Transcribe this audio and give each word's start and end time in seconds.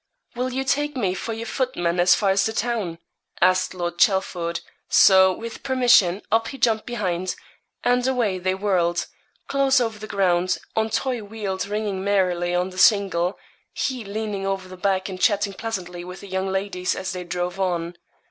'Will 0.35 0.51
you 0.51 0.63
take 0.63 0.95
me 0.97 1.13
for 1.13 1.31
your 1.31 1.45
footman 1.45 1.99
as 1.99 2.15
far 2.15 2.31
as 2.31 2.43
the 2.47 2.53
town?' 2.53 2.97
asked 3.39 3.75
Lord 3.75 3.99
Chelford; 3.99 4.61
so, 4.89 5.31
with 5.31 5.61
permission, 5.61 6.23
up 6.31 6.47
he 6.47 6.57
jumped 6.57 6.87
behind, 6.87 7.35
and 7.83 8.07
away 8.07 8.39
they 8.39 8.55
whirled, 8.55 9.05
close 9.47 9.79
over 9.79 9.99
the 9.99 10.07
ground, 10.07 10.57
on 10.75 10.89
toy 10.89 11.21
wheels 11.21 11.67
ringing 11.67 12.03
merrily 12.03 12.55
on 12.55 12.71
the 12.71 12.79
shingle, 12.79 13.37
he 13.73 14.03
leaning 14.03 14.43
over 14.43 14.67
the 14.67 14.75
back 14.75 15.07
and 15.07 15.21
chatting 15.21 15.53
pleasantly 15.53 16.03
with 16.03 16.21
the 16.21 16.27
young 16.27 16.47
ladies 16.47 16.95
as 16.95 17.11
they 17.13 17.23
drove 17.23 17.59
on. 17.59 17.95